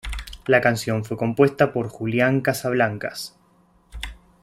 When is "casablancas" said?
2.41-3.37